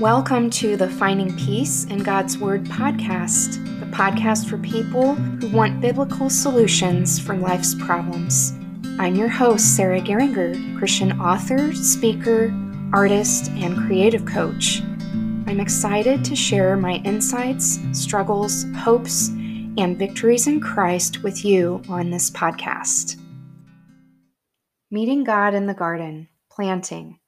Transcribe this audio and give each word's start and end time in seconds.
Welcome 0.00 0.48
to 0.50 0.76
the 0.76 0.88
Finding 0.88 1.36
Peace 1.36 1.84
in 1.86 2.04
God's 2.04 2.38
Word 2.38 2.62
podcast, 2.66 3.54
the 3.80 3.86
podcast 3.86 4.48
for 4.48 4.56
people 4.58 5.16
who 5.16 5.48
want 5.48 5.80
biblical 5.80 6.30
solutions 6.30 7.18
for 7.18 7.34
life's 7.34 7.74
problems. 7.74 8.52
I'm 9.00 9.16
your 9.16 9.26
host, 9.26 9.74
Sarah 9.74 10.00
Geringer, 10.00 10.54
Christian 10.78 11.20
author, 11.20 11.74
speaker, 11.74 12.54
artist, 12.92 13.50
and 13.56 13.76
creative 13.76 14.24
coach. 14.24 14.82
I'm 15.48 15.58
excited 15.58 16.24
to 16.26 16.36
share 16.36 16.76
my 16.76 17.02
insights, 17.04 17.80
struggles, 17.90 18.66
hopes, 18.76 19.30
and 19.30 19.98
victories 19.98 20.46
in 20.46 20.60
Christ 20.60 21.24
with 21.24 21.44
you 21.44 21.82
on 21.88 22.10
this 22.10 22.30
podcast. 22.30 23.20
Meeting 24.92 25.24
God 25.24 25.54
in 25.54 25.66
the 25.66 25.74
Garden, 25.74 26.28
Planting. 26.48 27.18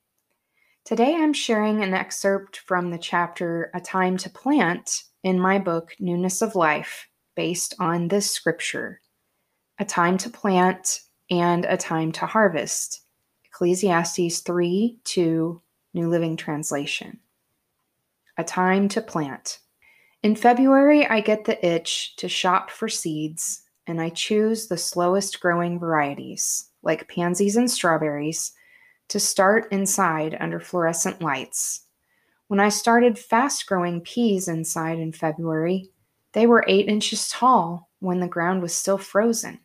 Today 0.91 1.14
I'm 1.14 1.32
sharing 1.32 1.84
an 1.84 1.95
excerpt 1.95 2.57
from 2.67 2.90
the 2.90 2.99
chapter 2.99 3.71
A 3.75 3.80
Time 3.80 4.17
to 4.17 4.29
Plant 4.29 5.04
in 5.22 5.39
my 5.39 5.57
book 5.57 5.94
Newness 6.00 6.43
of 6.43 6.57
Life, 6.57 7.07
based 7.36 7.75
on 7.79 8.08
this 8.08 8.29
scripture 8.29 9.00
A 9.79 9.85
Time 9.85 10.18
to 10.18 10.29
Plant 10.29 11.03
and 11.30 11.64
A 11.64 11.76
Time 11.76 12.11
to 12.11 12.26
Harvest. 12.26 13.03
Ecclesiastes 13.44 14.40
3 14.40 14.99
2, 15.04 15.63
New 15.94 16.08
Living 16.08 16.36
Translation. 16.36 17.21
A 18.36 18.43
Time 18.43 18.88
to 18.88 19.00
Plant. 19.00 19.61
In 20.25 20.35
February, 20.35 21.07
I 21.07 21.21
get 21.21 21.44
the 21.44 21.64
itch 21.64 22.16
to 22.16 22.29
shop 22.29 22.68
for 22.68 22.88
seeds, 22.88 23.63
and 23.86 24.00
I 24.00 24.08
choose 24.08 24.66
the 24.66 24.77
slowest 24.77 25.38
growing 25.38 25.79
varieties, 25.79 26.71
like 26.82 27.07
pansies 27.07 27.54
and 27.54 27.71
strawberries 27.71 28.54
to 29.11 29.21
start 29.21 29.71
inside 29.73 30.37
under 30.41 30.61
fluorescent 30.61 31.21
lights. 31.21 31.82
When 32.47 32.61
I 32.61 32.69
started 32.69 33.19
fast 33.19 33.67
growing 33.67 34.00
peas 34.00 34.47
inside 34.47 34.98
in 35.00 35.12
February, 35.12 35.91
they 36.33 36.47
were 36.47 36.64
eight 36.69 36.89
inches 36.89 37.28
tall 37.28 37.91
when 37.98 38.20
the 38.20 38.28
ground 38.28 38.62
was 38.62 38.72
still 38.72 38.98
frozen. 38.98 39.58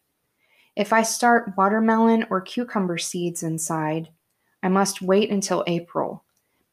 If 0.75 0.91
I 0.91 1.03
start 1.03 1.53
watermelon 1.55 2.25
or 2.31 2.41
cucumber 2.41 2.97
seeds 2.97 3.43
inside, 3.43 4.09
I 4.63 4.67
must 4.67 5.03
wait 5.03 5.29
until 5.29 5.63
April 5.67 6.23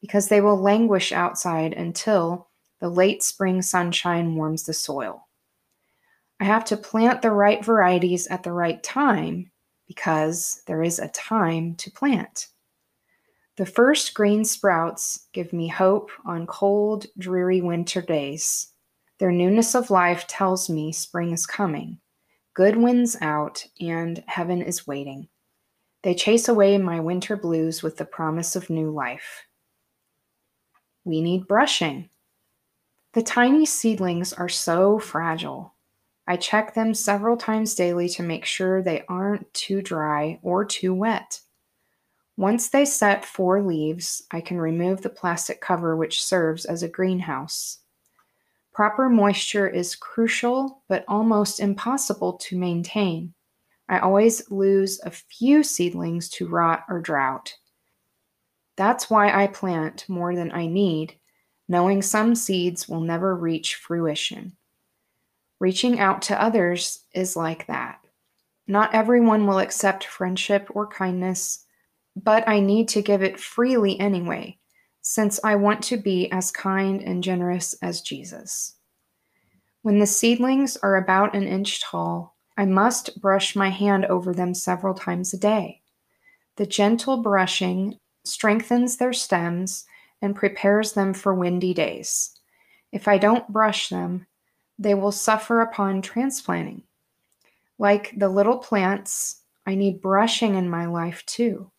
because 0.01 0.27
they 0.27 0.41
will 0.41 0.59
languish 0.59 1.11
outside 1.11 1.73
until 1.73 2.49
the 2.79 2.89
late 2.89 3.21
spring 3.21 3.61
sunshine 3.61 4.35
warms 4.35 4.63
the 4.63 4.73
soil. 4.73 5.27
I 6.39 6.45
have 6.45 6.65
to 6.65 6.75
plant 6.75 7.21
the 7.21 7.31
right 7.31 7.63
varieties 7.63 8.25
at 8.27 8.41
the 8.41 8.51
right 8.51 8.81
time 8.81 9.51
because 9.87 10.63
there 10.65 10.81
is 10.81 10.97
a 10.97 11.07
time 11.09 11.75
to 11.75 11.91
plant. 11.91 12.47
The 13.55 13.65
first 13.67 14.15
green 14.15 14.45
sprouts 14.45 15.27
give 15.31 15.53
me 15.53 15.67
hope 15.67 16.09
on 16.25 16.47
cold, 16.47 17.05
dreary 17.19 17.61
winter 17.61 18.01
days. 18.01 18.73
Their 19.19 19.31
newness 19.31 19.75
of 19.75 19.91
life 19.91 20.25
tells 20.25 20.71
me 20.71 20.91
spring 20.91 21.31
is 21.31 21.45
coming. 21.45 21.99
Good 22.55 22.77
winds 22.77 23.15
out, 23.21 23.65
and 23.79 24.23
heaven 24.25 24.63
is 24.63 24.87
waiting. 24.87 25.27
They 26.01 26.15
chase 26.15 26.47
away 26.47 26.79
my 26.79 26.99
winter 26.99 27.37
blues 27.37 27.83
with 27.83 27.97
the 27.97 28.05
promise 28.05 28.55
of 28.55 28.71
new 28.71 28.89
life. 28.89 29.45
We 31.05 31.21
need 31.21 31.47
brushing. 31.47 32.09
The 33.13 33.21
tiny 33.21 33.67
seedlings 33.67 34.33
are 34.33 34.49
so 34.49 34.97
fragile. 34.97 35.75
I 36.25 36.37
check 36.37 36.73
them 36.73 36.95
several 36.95 37.37
times 37.37 37.75
daily 37.75 38.09
to 38.09 38.23
make 38.23 38.45
sure 38.45 38.81
they 38.81 39.03
aren't 39.07 39.53
too 39.53 39.83
dry 39.83 40.39
or 40.41 40.65
too 40.65 40.95
wet. 40.95 41.39
Once 42.35 42.69
they 42.69 42.83
set 42.83 43.23
four 43.23 43.61
leaves, 43.61 44.23
I 44.31 44.41
can 44.41 44.57
remove 44.57 45.01
the 45.01 45.09
plastic 45.09 45.61
cover 45.61 45.95
which 45.95 46.23
serves 46.23 46.65
as 46.65 46.81
a 46.81 46.89
greenhouse. 46.89 47.79
Proper 48.73 49.07
moisture 49.07 49.67
is 49.67 49.95
crucial 49.95 50.81
but 50.87 51.05
almost 51.07 51.59
impossible 51.59 52.33
to 52.33 52.57
maintain. 52.57 53.33
I 53.87 53.99
always 53.99 54.49
lose 54.49 54.99
a 55.03 55.11
few 55.11 55.61
seedlings 55.61 56.29
to 56.29 56.47
rot 56.47 56.83
or 56.89 56.99
drought. 56.99 57.53
That's 58.75 59.11
why 59.11 59.31
I 59.31 59.47
plant 59.47 60.09
more 60.09 60.35
than 60.35 60.51
I 60.51 60.65
need, 60.65 61.19
knowing 61.67 62.01
some 62.01 62.33
seeds 62.33 62.89
will 62.89 63.01
never 63.01 63.35
reach 63.35 63.75
fruition. 63.75 64.57
Reaching 65.59 65.99
out 65.99 66.23
to 66.23 66.41
others 66.41 67.05
is 67.13 67.35
like 67.35 67.67
that. 67.67 67.99
Not 68.67 68.95
everyone 68.95 69.45
will 69.45 69.59
accept 69.59 70.05
friendship 70.05 70.67
or 70.71 70.87
kindness 70.87 71.62
but 72.15 72.47
I 72.47 72.59
need 72.59 72.87
to 72.89 73.01
give 73.01 73.23
it 73.23 73.39
freely 73.39 73.99
anyway, 73.99 74.57
since 75.01 75.39
I 75.43 75.55
want 75.55 75.83
to 75.83 75.97
be 75.97 76.31
as 76.31 76.51
kind 76.51 77.01
and 77.01 77.23
generous 77.23 77.73
as 77.81 78.01
Jesus. 78.01 78.75
When 79.81 79.99
the 79.99 80.07
seedlings 80.07 80.77
are 80.77 80.95
about 80.95 81.35
an 81.35 81.47
inch 81.47 81.81
tall, 81.81 82.35
I 82.57 82.65
must 82.65 83.19
brush 83.19 83.55
my 83.55 83.69
hand 83.69 84.05
over 84.05 84.33
them 84.33 84.53
several 84.53 84.93
times 84.93 85.33
a 85.33 85.37
day. 85.37 85.81
The 86.55 86.65
gentle 86.65 87.17
brushing 87.17 87.97
strengthens 88.23 88.97
their 88.97 89.11
stems 89.11 89.85
and 90.21 90.35
prepares 90.35 90.93
them 90.93 91.13
for 91.13 91.33
windy 91.33 91.73
days. 91.73 92.39
If 92.93 93.07
I 93.07 93.17
don't 93.17 93.51
brush 93.51 93.89
them, 93.89 94.27
they 94.79 94.93
will 94.93 95.11
suffer 95.11 95.61
upon 95.61 96.01
transplanting. 96.01 96.83
Like 97.77 98.13
the 98.15 98.29
little 98.29 98.59
plants, 98.59 99.41
I 99.65 99.75
need 99.75 100.01
brushing 100.01 100.55
in 100.55 100.69
my 100.69 100.85
life 100.85 101.25
too. 101.25 101.71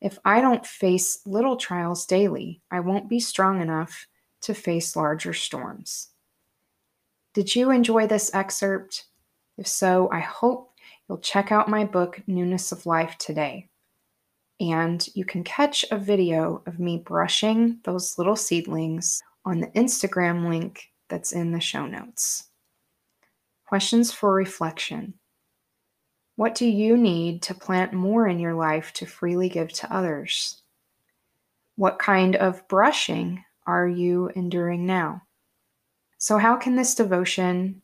If 0.00 0.18
I 0.24 0.40
don't 0.40 0.66
face 0.66 1.20
little 1.26 1.56
trials 1.56 2.06
daily, 2.06 2.60
I 2.70 2.80
won't 2.80 3.08
be 3.08 3.20
strong 3.20 3.60
enough 3.60 4.06
to 4.42 4.54
face 4.54 4.94
larger 4.94 5.32
storms. 5.32 6.08
Did 7.34 7.54
you 7.54 7.70
enjoy 7.70 8.06
this 8.06 8.34
excerpt? 8.34 9.06
If 9.58 9.66
so, 9.66 10.10
I 10.10 10.20
hope 10.20 10.72
you'll 11.08 11.18
check 11.18 11.50
out 11.50 11.68
my 11.68 11.84
book, 11.84 12.22
Newness 12.26 12.72
of 12.72 12.86
Life, 12.86 13.16
today. 13.18 13.68
And 14.60 15.06
you 15.14 15.24
can 15.24 15.44
catch 15.44 15.84
a 15.90 15.98
video 15.98 16.62
of 16.66 16.78
me 16.78 16.98
brushing 16.98 17.78
those 17.84 18.18
little 18.18 18.36
seedlings 18.36 19.22
on 19.44 19.60
the 19.60 19.66
Instagram 19.68 20.48
link 20.48 20.90
that's 21.08 21.32
in 21.32 21.52
the 21.52 21.60
show 21.60 21.86
notes. 21.86 22.48
Questions 23.66 24.12
for 24.12 24.32
reflection. 24.32 25.14
What 26.36 26.54
do 26.54 26.66
you 26.66 26.98
need 26.98 27.40
to 27.42 27.54
plant 27.54 27.94
more 27.94 28.28
in 28.28 28.38
your 28.38 28.52
life 28.52 28.92
to 28.94 29.06
freely 29.06 29.48
give 29.48 29.72
to 29.72 29.92
others? 29.92 30.60
What 31.76 31.98
kind 31.98 32.36
of 32.36 32.66
brushing 32.68 33.42
are 33.66 33.88
you 33.88 34.30
enduring 34.36 34.84
now? 34.84 35.22
So, 36.18 36.36
how 36.36 36.56
can 36.56 36.76
this 36.76 36.94
devotion 36.94 37.80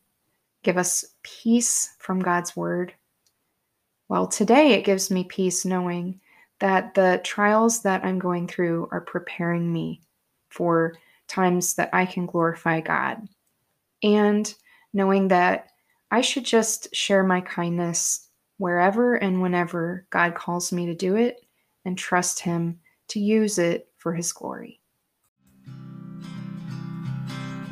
give 0.61 0.77
us 0.77 1.03
peace 1.23 1.95
from 1.97 2.19
God's 2.19 2.55
Word? 2.55 2.93
Well, 4.07 4.27
today 4.27 4.73
it 4.73 4.85
gives 4.85 5.09
me 5.09 5.23
peace 5.23 5.65
knowing 5.65 6.19
that 6.59 6.93
the 6.93 7.21
trials 7.23 7.81
that 7.81 8.05
I'm 8.05 8.19
going 8.19 8.47
through 8.47 8.87
are 8.91 9.01
preparing 9.01 9.73
me 9.73 10.01
for 10.49 10.93
times 11.27 11.73
that 11.75 11.89
I 11.91 12.05
can 12.05 12.27
glorify 12.27 12.81
God. 12.81 13.27
And 14.03 14.53
knowing 14.93 15.29
that 15.29 15.69
I 16.11 16.21
should 16.21 16.45
just 16.45 16.95
share 16.95 17.23
my 17.23 17.41
kindness 17.41 18.29
wherever 18.63 19.15
and 19.15 19.41
whenever 19.41 20.07
God 20.09 20.35
calls 20.35 20.71
me 20.71 20.85
to 20.85 20.95
do 20.95 21.17
it 21.17 21.45
and 21.83 21.97
trust 21.97 22.39
Him 22.39 22.79
to 23.09 23.19
use 23.19 23.57
it 23.57 23.89
for 23.97 24.13
His 24.13 24.31
glory. 24.31 24.79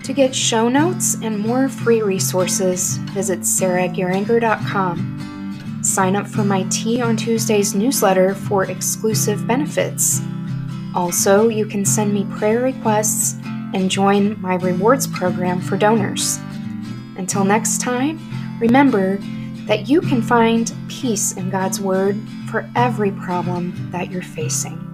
To 0.04 0.14
get 0.14 0.36
show 0.36 0.68
notes 0.68 1.16
and 1.24 1.40
more 1.40 1.70
free 1.70 2.02
resources, 2.02 2.98
visit 3.14 3.40
sarahgeringer.com. 3.40 5.80
Sign 5.82 6.18
up 6.18 6.28
for 6.28 6.44
my 6.44 6.64
Tea 6.64 7.02
on 7.02 7.16
Tuesdays 7.16 7.74
newsletter 7.74 8.36
for 8.36 8.66
exclusive 8.66 9.48
benefits. 9.48 10.20
Also, 10.94 11.48
you 11.48 11.66
can 11.66 11.86
send 11.86 12.14
me 12.14 12.26
prayer 12.38 12.60
requests 12.60 13.38
and 13.74 13.90
join 13.90 14.38
my 14.42 14.56
rewards 14.56 15.08
program 15.08 15.62
for 15.62 15.78
donors. 15.78 16.38
Until 17.16 17.46
next 17.46 17.80
time, 17.80 18.20
remember 18.60 19.18
that 19.72 19.88
you 19.88 20.02
can 20.02 20.22
find 20.22 20.74
peace 20.90 21.32
in 21.38 21.50
God's 21.50 21.80
Word 21.80 22.18
for 22.50 22.70
every 22.76 23.10
problem 23.10 23.90
that 23.94 24.12
you're 24.12 24.22
facing. 24.22 24.91